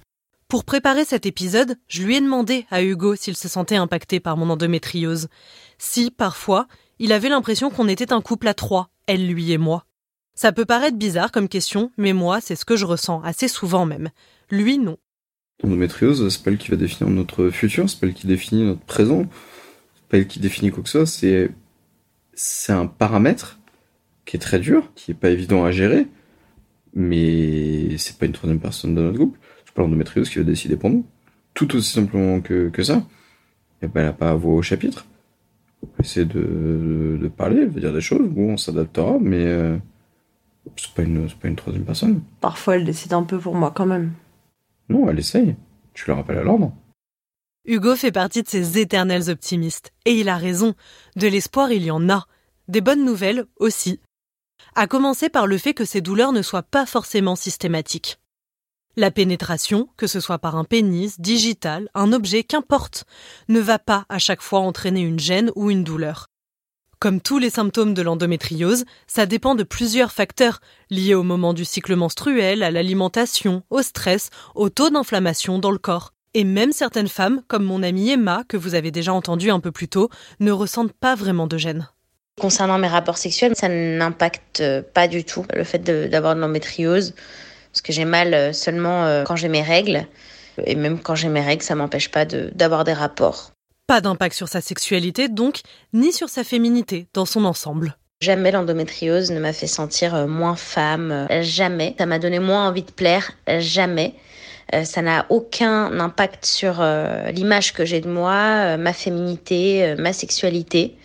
Pour 0.49 0.65
préparer 0.65 1.05
cet 1.05 1.27
épisode, 1.27 1.77
je 1.89 2.03
lui 2.03 2.17
ai 2.17 2.21
demandé 2.21 2.67
à 2.71 2.83
Hugo 2.83 3.15
s'il 3.15 3.37
se 3.37 3.49
sentait 3.49 3.77
impacté 3.77 4.19
par 4.19 4.37
mon 4.37 4.51
endométriose. 4.51 5.29
Si, 5.77 6.11
parfois, 6.11 6.67
il 6.99 7.13
avait 7.13 7.29
l'impression 7.29 7.71
qu'on 7.71 7.89
était 7.89 8.13
un 8.13 8.21
couple 8.21 8.49
à 8.49 8.55
trois, 8.55 8.91
elle, 9.07 9.27
lui 9.27 9.53
et 9.53 9.59
moi. 9.59 9.85
Ça 10.35 10.53
peut 10.53 10.65
paraître 10.65 10.97
bizarre 10.97 11.33
comme 11.33 11.49
question, 11.49 11.91
mais 11.97 12.13
moi, 12.13 12.41
c'est 12.41 12.57
ce 12.57 12.65
que 12.65 12.77
je 12.77 12.85
ressens, 12.85 13.21
assez 13.23 13.49
souvent 13.49 13.87
même. 13.87 14.11
Lui, 14.51 14.79
non. 14.79 14.97
L'endométriose, 15.63 16.29
c'est 16.29 16.43
pas 16.43 16.51
elle 16.51 16.59
qui 16.59 16.71
va 16.71 16.77
définir 16.77 17.11
notre 17.11 17.51
futur, 17.51 17.91
c'est 17.91 17.99
pas 17.99 18.07
elle 18.07 18.15
qui 18.15 18.27
définit 18.27 18.65
notre 18.65 18.81
présent, 18.81 19.27
c'est 19.97 20.09
pas 20.09 20.19
elle 20.19 20.29
qui 20.29 20.39
définit 20.39 20.71
quoi 20.71 20.83
que 20.85 20.89
ce 20.89 20.99
soit, 20.99 21.07
c'est, 21.07 21.51
c'est 22.35 22.73
un 22.73 22.87
paramètre 22.87 23.59
qui 24.25 24.37
est 24.37 24.41
très 24.41 24.61
dur, 24.61 24.93
qui 24.95 25.11
est 25.11 25.15
pas 25.15 25.31
évident 25.31 25.65
à 25.65 25.73
gérer, 25.73 26.07
mais 26.95 27.97
c'est 27.99 28.19
pas 28.19 28.27
une 28.27 28.33
troisième 28.33 28.61
personne 28.61 28.95
dans 28.95 29.03
notre 29.03 29.17
groupe. 29.17 29.37
C'est 29.65 29.75
pas 29.75 29.83
l'endométriose 29.83 30.29
qui 30.29 30.39
va 30.39 30.45
décider 30.45 30.77
pour 30.77 30.91
nous. 30.91 31.07
Tout 31.55 31.75
aussi 31.77 31.93
simplement 31.93 32.41
que, 32.41 32.69
que 32.69 32.83
ça. 32.83 33.07
Et 33.83 33.89
ben, 33.89 34.03
elle 34.03 34.09
a 34.09 34.13
pas 34.13 34.31
à 34.31 34.35
voix 34.35 34.55
au 34.55 34.63
chapitre. 34.63 35.07
On 35.83 36.03
essayer 36.03 36.27
de, 36.27 37.19
de, 37.21 37.29
parler, 37.29 37.63
elle 37.63 37.69
va 37.69 37.81
dire 37.81 37.93
des 37.93 38.01
choses, 38.01 38.29
bon, 38.29 38.53
on 38.53 38.57
s'adaptera, 38.57 39.19
mais 39.21 39.45
euh, 39.45 39.77
c'est 40.77 40.93
pas, 40.93 41.03
une, 41.03 41.29
pas 41.31 41.49
une 41.49 41.57
troisième 41.57 41.85
personne. 41.85 42.21
Parfois, 42.41 42.77
elle 42.77 42.85
décide 42.85 43.13
un 43.13 43.23
peu 43.23 43.39
pour 43.39 43.55
moi 43.55 43.73
quand 43.75 43.87
même. 43.87 44.13
Non, 44.89 45.09
elle 45.09 45.19
essaye. 45.19 45.55
Tu 45.95 46.05
le 46.09 46.15
rappelles 46.15 46.39
à 46.39 46.43
l'ordre. 46.43 46.73
Hugo 47.65 47.97
fait 47.97 48.13
partie 48.13 48.43
de 48.43 48.49
ces 48.49 48.79
éternels 48.79 49.29
optimistes. 49.29 49.93
Et 50.05 50.19
il 50.19 50.29
a 50.29 50.37
raison. 50.37 50.75
De 51.17 51.27
l'espoir, 51.27 51.71
il 51.71 51.85
y 51.85 51.91
en 51.91 52.09
a. 52.09 52.27
Des 52.67 52.81
bonnes 52.81 53.05
nouvelles 53.05 53.45
aussi. 53.57 54.01
À 54.75 54.87
commencer 54.87 55.29
par 55.29 55.47
le 55.47 55.59
fait 55.59 55.75
que 55.75 55.85
ces 55.85 56.01
douleurs 56.01 56.33
ne 56.33 56.43
soient 56.43 56.63
pas 56.63 56.87
forcément 56.87 57.37
systématiques. 57.37 58.19
La 58.99 59.13
pénétration, 59.13 59.89
que 59.97 60.09
ce 60.09 60.19
soit 60.19 60.41
par 60.41 60.57
un 60.57 60.65
pénis, 60.65 61.21
digital, 61.21 61.89
un 61.95 62.13
objet, 62.13 62.43
qu'importe, 62.43 63.05
ne 63.49 63.61
va 63.61 63.79
pas 63.79 64.07
à 64.09 64.19
chaque 64.19 64.43
fois 64.43 64.59
entraîner 64.59 65.03
une 65.03 65.21
gêne 65.21 65.53
ou 65.55 65.71
une 65.71 65.85
douleur. 65.85 66.27
Comme 66.99 67.21
tous 67.21 67.39
les 67.39 67.49
symptômes 67.49 67.95
de 67.95 68.03
l'endométriose, 68.03 68.87
ça 69.07 69.25
dépend 69.25 69.55
de 69.55 69.63
plusieurs 69.63 70.11
facteurs 70.11 70.59
liés 70.91 71.15
au 71.15 71.23
moment 71.23 71.55
du 71.55 71.65
cycle 71.65 71.95
menstruel, 71.95 72.65
à 72.65 72.73
l'alimentation, 72.73 73.63
au 73.71 73.83
stress, 73.83 74.31
au 74.57 74.69
taux 74.69 74.91
d'inflammation 74.91 75.61
dans 75.61 75.71
le 75.71 75.79
corps. 75.79 76.11
Et 76.35 76.43
même 76.43 76.73
certaines 76.73 77.07
femmes, 77.07 77.43
comme 77.47 77.63
mon 77.63 77.85
amie 77.85 78.11
Emma, 78.11 78.43
que 78.49 78.57
vous 78.57 78.75
avez 78.75 78.91
déjà 78.91 79.13
entendu 79.13 79.53
un 79.53 79.61
peu 79.61 79.71
plus 79.71 79.87
tôt, 79.87 80.11
ne 80.41 80.51
ressentent 80.51 80.93
pas 80.93 81.15
vraiment 81.15 81.47
de 81.47 81.57
gêne. 81.57 81.89
Concernant 82.41 82.79
mes 82.79 82.89
rapports 82.89 83.19
sexuels, 83.19 83.55
ça 83.55 83.69
n'impacte 83.69 84.61
pas 84.93 85.07
du 85.07 85.23
tout 85.23 85.47
le 85.55 85.63
fait 85.63 85.79
d'avoir 85.79 86.35
de 86.35 86.41
l'endométriose 86.41 87.15
parce 87.73 87.83
que 87.83 87.93
j'ai 87.93 88.05
mal 88.05 88.35
euh, 88.35 88.53
seulement 88.53 89.05
euh, 89.05 89.25
quand 89.25 89.37
j'ai 89.37 89.49
mes 89.49 89.63
règles. 89.63 90.07
Et 90.65 90.75
même 90.75 90.99
quand 90.99 91.15
j'ai 91.15 91.29
mes 91.29 91.41
règles, 91.41 91.63
ça 91.63 91.75
m'empêche 91.75 92.11
pas 92.11 92.25
d'avoir 92.25 92.85
des 92.85 92.93
rapports. 92.93 93.53
Pas 93.87 94.01
d'impact 94.01 94.35
sur 94.35 94.49
sa 94.49 94.61
sexualité, 94.61 95.29
donc, 95.29 95.61
ni 95.93 96.13
sur 96.13 96.29
sa 96.29 96.43
féminité 96.43 97.07
dans 97.15 97.25
son 97.25 97.45
ensemble. 97.45 97.97
Jamais 98.21 98.51
l'endométriose 98.51 99.31
ne 99.31 99.39
m'a 99.39 99.53
fait 99.53 99.69
sentir 99.69 100.15
euh, 100.15 100.27
moins 100.27 100.57
femme, 100.57 101.29
jamais. 101.41 101.95
Ça 101.99 102.07
m'a 102.07 102.19
donné 102.19 102.41
moins 102.41 102.69
envie 102.69 102.83
de 102.83 102.91
plaire, 102.91 103.31
jamais. 103.59 104.15
Ça 104.85 105.01
n'a 105.01 105.25
aucun 105.31 105.99
impact 105.99 106.45
sur 106.45 106.85
l'image 107.33 107.73
que 107.73 107.87
j'ai 107.87 108.03
de 108.03 108.09
moi, 108.11 108.77
ma 108.77 108.93
féminité, 108.93 109.95
ma 109.97 110.13
sexualité. 110.13 110.99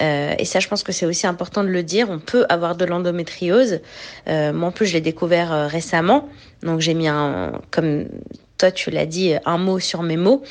Euh, 0.00 0.34
et 0.38 0.44
ça, 0.44 0.60
je 0.60 0.68
pense 0.68 0.82
que 0.82 0.92
c'est 0.92 1.06
aussi 1.06 1.26
important 1.26 1.62
de 1.62 1.68
le 1.68 1.82
dire. 1.82 2.10
On 2.10 2.18
peut 2.18 2.46
avoir 2.48 2.76
de 2.76 2.84
l'endométriose. 2.84 3.80
Euh, 4.28 4.52
moi, 4.52 4.68
en 4.68 4.72
plus, 4.72 4.86
je 4.86 4.94
l'ai 4.94 5.00
découvert 5.00 5.52
euh, 5.52 5.66
récemment. 5.66 6.28
Donc, 6.62 6.80
j'ai 6.80 6.94
mis 6.94 7.08
un, 7.08 7.60
comme 7.70 8.06
toi, 8.58 8.70
tu 8.70 8.90
l'as 8.90 9.06
dit, 9.06 9.34
un 9.44 9.58
mot 9.58 9.78
sur 9.78 10.02
mes 10.02 10.16
mots. 10.16 10.42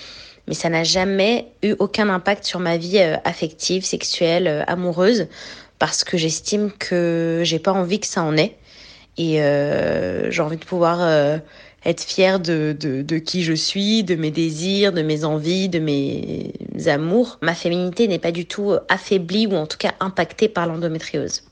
Mais 0.48 0.54
ça 0.54 0.70
n'a 0.70 0.84
jamais 0.84 1.48
eu 1.64 1.74
aucun 1.80 2.10
impact 2.10 2.46
sur 2.46 2.60
ma 2.60 2.78
vie 2.78 3.00
affective, 3.00 3.84
sexuelle, 3.84 4.64
amoureuse, 4.68 5.28
parce 5.80 6.04
que 6.04 6.18
j'estime 6.18 6.72
que 6.72 7.42
j'ai 7.44 7.58
pas 7.58 7.74
envie 7.74 8.00
que 8.00 8.06
ça 8.06 8.22
en 8.22 8.38
ait. 8.38 8.56
Et 9.18 9.40
j'ai 10.30 10.42
envie 10.44 10.58
de 10.58 10.66
pouvoir 10.66 11.00
être 11.86 12.04
fière 12.04 12.40
de, 12.40 12.76
de, 12.78 13.02
de, 13.02 13.18
qui 13.18 13.44
je 13.44 13.54
suis, 13.54 14.04
de 14.04 14.16
mes 14.16 14.32
désirs, 14.32 14.92
de 14.92 15.02
mes 15.02 15.24
envies, 15.24 15.70
de 15.70 15.80
mes 15.80 16.52
amours. 16.88 17.38
Ma 17.42 17.54
féminité 17.54 18.08
n'est 18.08 18.20
pas 18.20 18.32
du 18.32 18.46
tout 18.46 18.74
affaiblie 18.90 19.48
ou 19.48 19.54
en 19.54 19.68
tout 19.68 19.78
cas 19.78 19.94
impactée 20.00 20.50
par 20.50 20.68
l'endométriose. 20.68 21.44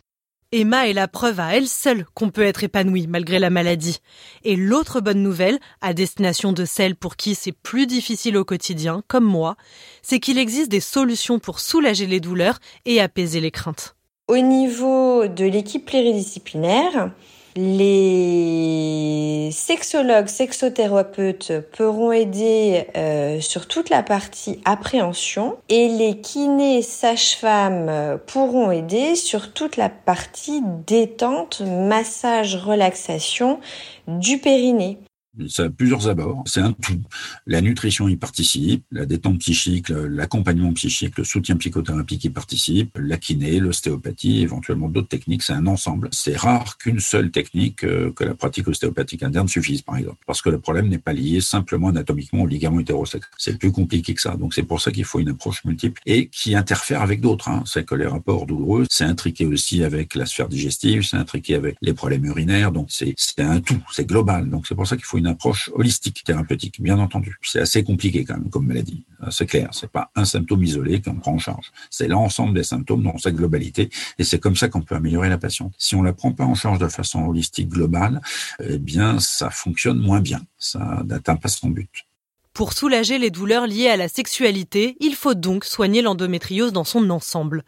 Emma 0.52 0.88
est 0.88 0.94
la 0.94 1.08
preuve 1.08 1.40
à 1.40 1.56
elle 1.56 1.68
seule 1.68 2.06
qu'on 2.14 2.30
peut 2.30 2.44
être 2.44 2.64
épanouie 2.64 3.08
malgré 3.08 3.40
la 3.40 3.50
maladie. 3.50 4.02
Et 4.44 4.56
l'autre 4.56 5.02
bonne 5.02 5.24
nouvelle, 5.24 5.58
à 5.82 5.96
destination 5.96 6.54
de 6.54 6.64
celles 6.64 6.96
pour 6.96 7.16
qui 7.16 7.34
c'est 7.34 7.52
plus 7.52 7.88
difficile 7.88 8.38
au 8.38 8.46
quotidien, 8.46 9.02
comme 9.08 9.26
moi, 9.26 9.56
c'est 10.04 10.20
qu'il 10.20 10.38
existe 10.38 10.70
des 10.70 10.80
solutions 10.80 11.40
pour 11.40 11.60
soulager 11.60 12.06
les 12.06 12.20
douleurs 12.20 12.60
et 12.86 13.02
apaiser 13.02 13.40
les 13.40 13.50
craintes. 13.50 13.96
Au 14.28 14.38
niveau 14.38 15.28
de 15.28 15.44
l'équipe 15.44 15.88
pluridisciplinaire, 15.88 17.12
les 17.56 19.50
sexologues, 19.52 20.28
sexothérapeutes 20.28 21.54
pourront 21.72 22.12
aider 22.12 22.88
euh, 22.98 23.40
sur 23.40 23.68
toute 23.68 23.90
la 23.90 24.04
partie 24.04 24.60
appréhension 24.66 25.58
et 25.70 25.88
les 25.88 26.20
kinés, 26.20 26.82
sages-femmes 26.82 28.20
pourront 28.26 28.72
aider 28.72 29.16
sur 29.16 29.54
toute 29.54 29.78
la 29.78 29.90
partie 29.90 30.62
détente, 30.88 31.62
massage, 31.62 32.56
relaxation 32.56 33.60
du 34.08 34.40
périnée. 34.40 34.98
Ça 35.48 35.64
a 35.64 35.70
plusieurs 35.70 36.08
abords, 36.08 36.44
c'est 36.46 36.62
un 36.62 36.74
tout. 36.74 37.02
La 37.48 37.62
nutrition 37.62 38.08
y 38.08 38.16
participe, 38.16 38.86
la 38.92 39.06
détente 39.06 39.40
psychique, 39.40 39.90
l'accompagnement 39.90 40.72
psychique, 40.74 41.18
le 41.18 41.24
soutien 41.24 41.56
psychothérapeutique 41.56 42.26
y 42.26 42.30
participe, 42.30 42.98
la 43.00 43.18
kiné, 43.18 43.60
l'ostéopathie, 43.60 44.42
éventuellement 44.42 44.90
d'autres 44.90 45.08
techniques, 45.08 45.42
c'est 45.42 45.54
un 45.54 45.66
ensemble. 45.66 46.10
C'est 46.12 46.38
rare 46.38 46.78
qu'une 46.78 47.00
seule 47.00 47.32
technique, 47.32 47.84
euh, 47.84 48.12
que 48.12 48.24
la 48.24 48.36
pratique 48.36 48.68
ostéopathique 48.68 49.24
interne 49.24 49.48
suffise, 49.48 49.82
par 49.82 49.98
exemple. 49.98 50.18
Parce 50.28 50.42
que 50.42 50.50
le 50.50 50.60
problème 50.60 50.88
n'est 50.88 51.00
pas 51.00 51.14
lié 51.14 51.42
simplement 51.42 51.90
anatomiquement 51.90 52.44
au 52.44 52.48
ligament 52.48 52.80
hétérosexuel. 52.80 53.32
C'est 53.38 53.58
plus 53.58 53.72
compliqué 53.72 54.14
que 54.14 54.22
ça. 54.22 54.36
Donc 54.36 54.54
c'est 54.54 54.64
pour 54.64 54.82
ça 54.82 54.92
qu'il 54.92 55.06
faut 55.06 55.20
une 55.20 55.30
approche 55.30 55.66
multiple 55.66 56.00
et 56.06 56.28
qui 56.28 56.56
interfère 56.56 57.02
avec 57.02 57.22
d'autres. 57.22 57.50
Hein. 57.50 57.64
C'est 57.66 57.86
que 57.86 57.96
les 57.96 58.08
rapports 58.08 58.46
douloureux, 58.46 58.86
c'est 58.90 59.06
intriqué 59.06 59.46
aussi 59.46 59.84
avec 59.84 60.14
la 60.16 60.26
sphère 60.26 60.48
digestive, 60.48 61.02
c'est 61.04 61.18
intriqué 61.18 61.56
avec 61.56 61.76
les 61.82 61.94
problèmes 61.94 62.26
urinaires. 62.26 62.72
Donc 62.72 62.88
c'est 62.90 63.16
un 63.40 63.62
tout, 63.62 63.84
c'est 63.92 64.06
global. 64.06 64.50
Donc 64.50 64.68
c'est 64.68 64.76
pour 64.76 64.88
ça 64.88 64.96
qu'il 64.96 65.06
faut 65.06 65.18
une 65.18 65.23
approche 65.28 65.70
holistique 65.74 66.24
thérapeutique, 66.24 66.82
bien 66.82 67.00
entendu. 67.00 67.38
C'est 67.42 67.60
assez 67.60 67.84
compliqué 67.84 68.26
quand 68.26 68.38
même 68.38 68.50
comme 68.50 68.68
maladie. 68.68 69.06
C'est 69.30 69.46
clair, 69.46 69.70
c'est 69.72 69.90
pas 69.90 70.12
un 70.16 70.26
symptôme 70.26 70.64
isolé 70.64 71.02
qu'on 71.02 71.16
prend 71.16 71.34
en 71.34 71.40
charge. 71.40 71.72
C'est 71.90 72.08
l'ensemble 72.08 72.54
des 72.54 72.64
symptômes 72.64 73.04
dans 73.04 73.18
sa 73.18 73.32
globalité 73.32 73.90
et 74.20 74.24
c'est 74.24 74.40
comme 74.40 74.56
ça 74.56 74.68
qu'on 74.68 74.82
peut 74.82 74.96
améliorer 74.96 75.30
la 75.30 75.38
patiente. 75.38 75.74
Si 75.78 75.96
on 75.96 76.02
la 76.02 76.14
prend 76.14 76.32
pas 76.32 76.46
en 76.46 76.56
charge 76.56 76.80
de 76.80 76.88
façon 76.88 77.26
holistique 77.26 77.70
globale, 77.70 78.22
eh 78.64 78.80
bien 78.80 79.20
ça 79.20 79.50
fonctionne 79.50 80.00
moins 80.00 80.20
bien. 80.20 80.42
Ça 80.58 81.04
n'atteint 81.06 81.38
pas 81.38 81.50
son 81.50 81.70
but. 81.70 82.06
Pour 82.54 82.74
soulager 82.74 83.18
les 83.18 83.32
douleurs 83.32 83.66
liées 83.66 83.88
à 83.88 83.98
la 83.98 84.08
sexualité, 84.08 84.96
il 85.00 85.16
faut 85.16 85.34
donc 85.34 85.66
soigner 85.66 86.04
l'endométriose 86.04 86.72
dans 86.72 86.84
son 86.84 87.10
ensemble. 87.10 87.64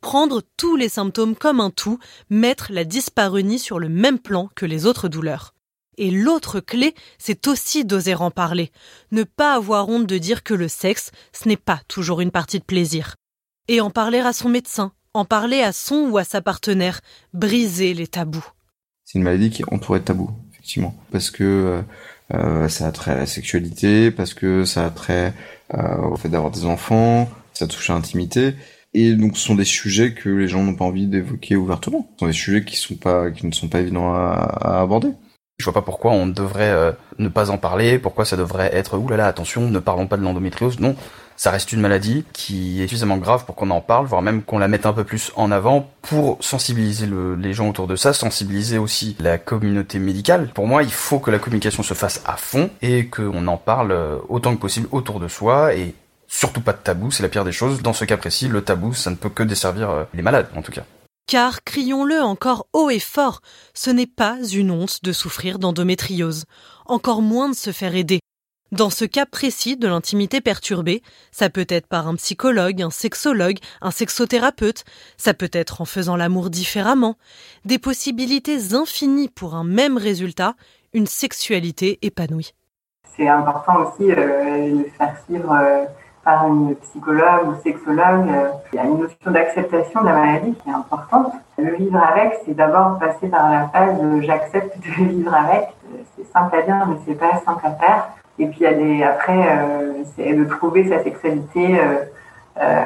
Prendre 0.00 0.42
tous 0.56 0.76
les 0.76 0.88
symptômes 0.88 1.34
comme 1.34 1.58
un 1.58 1.70
tout, 1.70 1.98
mettre 2.30 2.68
la 2.70 2.84
dyspareunie 2.84 3.58
sur 3.58 3.80
le 3.80 3.88
même 3.88 4.20
plan 4.20 4.48
que 4.54 4.64
les 4.64 4.86
autres 4.86 5.08
douleurs. 5.08 5.54
Et 5.98 6.12
l'autre 6.12 6.60
clé, 6.60 6.94
c'est 7.18 7.48
aussi 7.48 7.84
d'oser 7.84 8.14
en 8.14 8.30
parler. 8.30 8.70
Ne 9.10 9.24
pas 9.24 9.54
avoir 9.54 9.88
honte 9.88 10.06
de 10.06 10.16
dire 10.16 10.44
que 10.44 10.54
le 10.54 10.68
sexe, 10.68 11.10
ce 11.32 11.48
n'est 11.48 11.56
pas 11.56 11.80
toujours 11.88 12.20
une 12.20 12.30
partie 12.30 12.60
de 12.60 12.64
plaisir. 12.64 13.16
Et 13.66 13.80
en 13.80 13.90
parler 13.90 14.20
à 14.20 14.32
son 14.32 14.48
médecin, 14.48 14.92
en 15.12 15.24
parler 15.24 15.60
à 15.60 15.72
son 15.72 16.08
ou 16.08 16.16
à 16.16 16.22
sa 16.22 16.40
partenaire, 16.40 17.00
briser 17.34 17.94
les 17.94 18.06
tabous. 18.06 18.46
C'est 19.04 19.18
une 19.18 19.24
maladie 19.24 19.50
qui 19.50 19.62
est 19.62 19.72
entourée 19.72 19.98
de 19.98 20.04
tabous, 20.04 20.30
effectivement. 20.52 20.94
Parce 21.10 21.32
que 21.32 21.42
euh, 21.42 21.82
euh, 22.34 22.68
ça 22.68 22.86
a 22.86 22.92
trait 22.92 23.10
à 23.10 23.16
la 23.16 23.26
sexualité, 23.26 24.12
parce 24.12 24.34
que 24.34 24.64
ça 24.64 24.86
a 24.86 24.90
trait 24.90 25.34
euh, 25.74 25.96
au 25.96 26.16
fait 26.16 26.28
d'avoir 26.28 26.52
des 26.52 26.64
enfants, 26.64 27.28
ça 27.54 27.66
touche 27.66 27.90
à 27.90 27.94
l'intimité. 27.94 28.54
Et 28.94 29.14
donc, 29.14 29.36
ce 29.36 29.44
sont 29.44 29.56
des 29.56 29.64
sujets 29.64 30.14
que 30.14 30.28
les 30.28 30.46
gens 30.46 30.62
n'ont 30.62 30.76
pas 30.76 30.84
envie 30.84 31.08
d'évoquer 31.08 31.56
ouvertement. 31.56 32.08
Ce 32.14 32.20
sont 32.20 32.26
des 32.26 32.32
sujets 32.32 32.64
qui, 32.64 32.76
ne 33.44 33.52
sont 33.52 33.68
pas 33.68 33.80
évidents 33.80 34.14
à 34.14 34.80
aborder. 34.80 35.08
Je 35.60 35.64
vois 35.64 35.74
pas 35.74 35.82
pourquoi 35.82 36.12
on 36.12 36.28
devrait 36.28 36.70
euh, 36.70 36.92
ne 37.18 37.28
pas 37.28 37.50
en 37.50 37.58
parler, 37.58 37.98
pourquoi 37.98 38.24
ça 38.24 38.36
devrait 38.36 38.70
être 38.72 38.96
oulala 38.96 39.26
attention, 39.26 39.68
ne 39.68 39.80
parlons 39.80 40.06
pas 40.06 40.16
de 40.16 40.22
l'endométriose. 40.22 40.78
Non, 40.78 40.94
ça 41.36 41.50
reste 41.50 41.72
une 41.72 41.80
maladie 41.80 42.24
qui 42.32 42.80
est 42.80 42.86
suffisamment 42.86 43.16
grave 43.16 43.44
pour 43.44 43.56
qu'on 43.56 43.70
en 43.70 43.80
parle, 43.80 44.06
voire 44.06 44.22
même 44.22 44.42
qu'on 44.42 44.60
la 44.60 44.68
mette 44.68 44.86
un 44.86 44.92
peu 44.92 45.02
plus 45.02 45.32
en 45.34 45.50
avant 45.50 45.90
pour 46.02 46.38
sensibiliser 46.38 47.08
les 47.38 47.52
gens 47.54 47.68
autour 47.68 47.88
de 47.88 47.96
ça, 47.96 48.12
sensibiliser 48.12 48.78
aussi 48.78 49.16
la 49.18 49.36
communauté 49.36 49.98
médicale. 49.98 50.48
Pour 50.54 50.68
moi, 50.68 50.84
il 50.84 50.92
faut 50.92 51.18
que 51.18 51.32
la 51.32 51.40
communication 51.40 51.82
se 51.82 51.94
fasse 51.94 52.22
à 52.24 52.36
fond 52.36 52.70
et 52.80 53.06
qu'on 53.06 53.44
en 53.48 53.56
parle 53.56 53.90
euh, 53.90 54.18
autant 54.28 54.54
que 54.54 54.60
possible 54.60 54.86
autour 54.92 55.18
de 55.18 55.26
soi 55.26 55.74
et 55.74 55.92
surtout 56.28 56.60
pas 56.60 56.72
de 56.72 56.78
tabou, 56.78 57.10
c'est 57.10 57.24
la 57.24 57.28
pire 57.28 57.44
des 57.44 57.50
choses. 57.50 57.82
Dans 57.82 57.94
ce 57.94 58.04
cas 58.04 58.16
précis, 58.16 58.46
le 58.46 58.62
tabou, 58.62 58.94
ça 58.94 59.10
ne 59.10 59.16
peut 59.16 59.28
que 59.28 59.42
desservir 59.42 59.90
euh, 59.90 60.04
les 60.14 60.22
malades 60.22 60.46
en 60.54 60.62
tout 60.62 60.70
cas. 60.70 60.84
Car, 61.28 61.62
crions-le 61.62 62.22
encore 62.22 62.68
haut 62.72 62.88
et 62.88 62.98
fort, 62.98 63.42
ce 63.74 63.90
n'est 63.90 64.06
pas 64.06 64.38
une 64.50 64.70
honte 64.70 65.04
de 65.04 65.12
souffrir 65.12 65.58
d'endométriose, 65.58 66.46
encore 66.86 67.20
moins 67.20 67.50
de 67.50 67.54
se 67.54 67.70
faire 67.70 67.94
aider. 67.94 68.20
Dans 68.72 68.88
ce 68.88 69.04
cas 69.04 69.26
précis 69.26 69.76
de 69.76 69.86
l'intimité 69.86 70.40
perturbée, 70.40 71.02
ça 71.30 71.50
peut 71.50 71.66
être 71.68 71.86
par 71.86 72.08
un 72.08 72.14
psychologue, 72.14 72.80
un 72.80 72.88
sexologue, 72.88 73.58
un 73.82 73.90
sexothérapeute, 73.90 74.84
ça 75.18 75.34
peut 75.34 75.50
être 75.52 75.82
en 75.82 75.84
faisant 75.84 76.16
l'amour 76.16 76.48
différemment, 76.48 77.18
des 77.66 77.78
possibilités 77.78 78.72
infinies 78.72 79.28
pour 79.28 79.54
un 79.54 79.64
même 79.64 79.98
résultat, 79.98 80.54
une 80.94 81.06
sexualité 81.06 81.98
épanouie. 82.00 82.54
C'est 83.18 83.28
important 83.28 83.84
aussi 83.84 84.10
euh, 84.10 84.78
de 84.78 84.88
faire 84.96 85.14
suivre 85.26 85.52
euh, 85.52 85.84
par 86.28 86.46
une 86.46 86.76
psychologue 86.76 87.48
ou 87.48 87.54
sexologue. 87.62 88.26
Il 88.70 88.76
y 88.76 88.78
a 88.78 88.84
une 88.84 88.98
notion 88.98 89.30
d'acceptation 89.30 90.02
de 90.02 90.08
la 90.08 90.12
maladie 90.12 90.52
qui 90.62 90.68
est 90.68 90.74
importante. 90.74 91.32
Le 91.56 91.74
vivre 91.74 91.98
avec, 92.04 92.40
c'est 92.44 92.52
d'abord 92.52 92.98
passer 92.98 93.28
par 93.28 93.50
la 93.50 93.66
phase 93.68 93.96
j'accepte 94.20 94.76
de 94.76 95.04
vivre 95.04 95.34
avec. 95.34 95.68
C'est 96.14 96.30
simple 96.30 96.54
à 96.54 96.60
dire, 96.60 96.86
mais 96.86 96.96
c'est 97.06 97.14
pas 97.14 97.38
simple 97.46 97.64
à 97.66 97.70
faire. 97.70 98.08
Et 98.38 98.46
puis 98.46 98.66
après, 98.66 99.38
euh, 99.38 100.02
c'est 100.14 100.34
de 100.34 100.44
trouver 100.44 100.86
sa 100.90 101.02
sexualité 101.02 101.80
euh, 101.80 102.04
euh, 102.60 102.84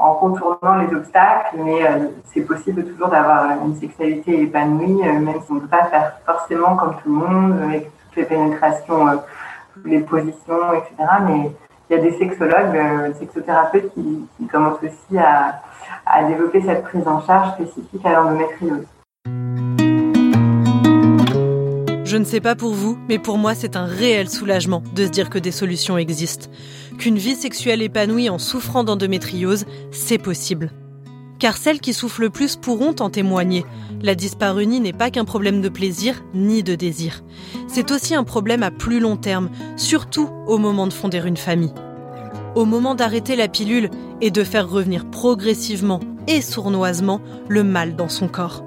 en, 0.00 0.14
contournant 0.14 0.76
les 0.76 0.94
obstacles, 0.94 1.56
mais 1.56 1.80
c'est 2.26 2.42
possible 2.42 2.84
toujours 2.84 3.08
d'avoir 3.08 3.50
une 3.66 3.74
sexualité 3.74 4.40
épanouie, 4.42 5.02
même 5.02 5.40
si 5.44 5.50
on 5.50 5.56
ne 5.56 5.60
peut 5.60 5.66
pas 5.66 5.86
faire 5.86 6.12
forcément 6.24 6.76
comme 6.76 6.94
tout 7.02 7.08
le 7.08 7.26
monde, 7.26 7.60
avec 7.64 7.90
toutes 8.04 8.16
les 8.18 8.24
pénétrations, 8.24 9.20
les 9.84 10.00
positions, 10.00 10.72
etc. 10.74 11.08
Mais 11.26 11.50
il 11.90 11.96
y 11.96 11.98
a 11.98 12.02
des 12.02 12.16
sexologues, 12.18 12.72
des 13.08 13.14
sexothérapeutes 13.18 13.92
qui, 13.94 14.46
commencent 14.46 14.82
aussi 14.82 15.18
à 15.18 16.24
développer 16.28 16.62
cette 16.62 16.84
prise 16.84 17.06
en 17.06 17.20
charge 17.24 17.54
spécifique 17.54 18.04
à 18.04 18.12
l'endométriose. 18.12 18.86
Je 22.08 22.16
ne 22.16 22.24
sais 22.24 22.40
pas 22.40 22.54
pour 22.56 22.72
vous, 22.72 22.98
mais 23.06 23.18
pour 23.18 23.36
moi 23.36 23.54
c'est 23.54 23.76
un 23.76 23.84
réel 23.84 24.30
soulagement 24.30 24.82
de 24.94 25.04
se 25.04 25.10
dire 25.10 25.28
que 25.28 25.38
des 25.38 25.50
solutions 25.50 25.98
existent, 25.98 26.48
qu'une 26.98 27.18
vie 27.18 27.34
sexuelle 27.34 27.82
épanouie 27.82 28.30
en 28.30 28.38
souffrant 28.38 28.82
d'endométriose, 28.82 29.66
c'est 29.90 30.16
possible. 30.16 30.70
Car 31.38 31.56
celles 31.56 31.80
qui 31.80 31.92
souffrent 31.92 32.20
le 32.20 32.30
plus 32.30 32.56
pourront 32.56 32.94
en 33.00 33.10
témoigner. 33.10 33.64
La 34.02 34.14
dyspareunie 34.14 34.80
n'est 34.80 34.92
pas 34.92 35.10
qu'un 35.10 35.24
problème 35.24 35.60
de 35.60 35.68
plaisir 35.68 36.22
ni 36.34 36.62
de 36.62 36.74
désir. 36.74 37.22
C'est 37.68 37.90
aussi 37.90 38.14
un 38.14 38.24
problème 38.24 38.62
à 38.62 38.70
plus 38.70 39.00
long 39.00 39.16
terme, 39.16 39.50
surtout 39.76 40.28
au 40.46 40.58
moment 40.58 40.86
de 40.86 40.92
fonder 40.92 41.22
une 41.24 41.36
famille. 41.36 41.72
Au 42.54 42.64
moment 42.64 42.94
d'arrêter 42.94 43.36
la 43.36 43.48
pilule 43.48 43.90
et 44.20 44.30
de 44.30 44.42
faire 44.42 44.68
revenir 44.68 45.08
progressivement 45.10 46.00
et 46.26 46.42
sournoisement 46.42 47.20
le 47.48 47.62
mal 47.62 47.94
dans 47.94 48.08
son 48.08 48.28
corps 48.28 48.64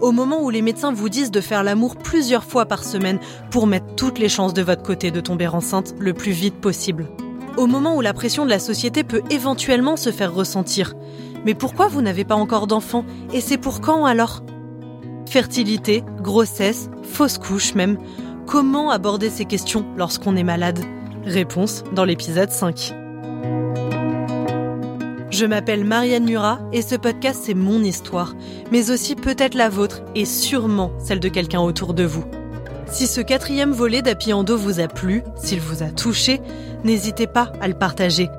au 0.00 0.12
moment 0.12 0.42
où 0.42 0.50
les 0.50 0.62
médecins 0.62 0.92
vous 0.92 1.08
disent 1.08 1.30
de 1.30 1.40
faire 1.40 1.64
l'amour 1.64 1.96
plusieurs 1.96 2.44
fois 2.44 2.66
par 2.66 2.84
semaine 2.84 3.18
pour 3.50 3.66
mettre 3.66 3.94
toutes 3.96 4.18
les 4.18 4.28
chances 4.28 4.54
de 4.54 4.62
votre 4.62 4.82
côté 4.82 5.10
de 5.10 5.20
tomber 5.20 5.48
enceinte 5.48 5.94
le 5.98 6.14
plus 6.14 6.32
vite 6.32 6.54
possible. 6.54 7.08
Au 7.56 7.66
moment 7.66 7.96
où 7.96 8.00
la 8.00 8.12
pression 8.12 8.44
de 8.44 8.50
la 8.50 8.60
société 8.60 9.02
peut 9.02 9.22
éventuellement 9.30 9.96
se 9.96 10.12
faire 10.12 10.32
ressentir. 10.32 10.94
Mais 11.44 11.54
pourquoi 11.54 11.88
vous 11.88 12.02
n'avez 12.02 12.24
pas 12.24 12.34
encore 12.34 12.66
d'enfant 12.66 13.04
Et 13.32 13.40
c'est 13.40 13.58
pour 13.58 13.80
quand 13.80 14.04
alors? 14.04 14.42
Fertilité, 15.28 16.04
grossesse, 16.20 16.90
fausse 17.02 17.38
couche 17.38 17.74
même. 17.74 17.98
Comment 18.46 18.90
aborder 18.90 19.30
ces 19.30 19.44
questions 19.44 19.84
lorsqu'on 19.96 20.36
est 20.36 20.42
malade? 20.42 20.80
Réponse 21.24 21.84
dans 21.92 22.04
l'épisode 22.04 22.50
5. 22.50 22.94
Je 25.30 25.44
m'appelle 25.44 25.84
Marianne 25.84 26.24
Murat 26.24 26.58
et 26.72 26.82
ce 26.82 26.96
podcast 26.96 27.42
c'est 27.44 27.54
mon 27.54 27.82
histoire, 27.82 28.34
mais 28.72 28.90
aussi 28.90 29.14
peut-être 29.14 29.54
la 29.54 29.68
vôtre 29.68 30.02
et 30.14 30.24
sûrement 30.24 30.90
celle 30.98 31.20
de 31.20 31.28
quelqu'un 31.28 31.60
autour 31.60 31.94
de 31.94 32.04
vous. 32.04 32.24
Si 32.90 33.06
ce 33.06 33.20
quatrième 33.20 33.72
volet 33.72 34.00
d'Apiando 34.00 34.56
vous 34.56 34.80
a 34.80 34.88
plu, 34.88 35.22
s'il 35.36 35.60
vous 35.60 35.82
a 35.82 35.90
touché, 35.90 36.40
n'hésitez 36.84 37.26
pas 37.26 37.52
à 37.60 37.68
le 37.68 37.74
partager. 37.74 38.30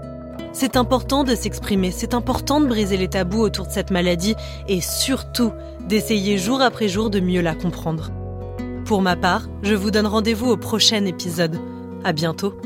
C'est 0.60 0.76
important 0.76 1.24
de 1.24 1.36
s'exprimer, 1.36 1.90
c'est 1.90 2.14
important 2.14 2.60
de 2.60 2.68
briser 2.68 2.98
les 2.98 3.08
tabous 3.08 3.40
autour 3.40 3.68
de 3.68 3.72
cette 3.72 3.92
maladie 3.92 4.36
et 4.68 4.82
surtout 4.82 5.54
d'essayer 5.88 6.38
jour 6.38 6.62
après 6.62 6.90
jour 6.90 7.10
de 7.10 7.22
mieux 7.22 7.40
la 7.40 7.56
comprendre. 7.56 8.12
Pour 8.84 9.02
ma 9.02 9.16
part, 9.16 9.48
je 9.64 9.74
vous 9.74 9.90
donne 9.90 10.06
rendez-vous 10.06 10.50
au 10.50 10.58
prochain 10.58 11.06
épisode. 11.06 11.58
À 12.04 12.12
bientôt. 12.12 12.60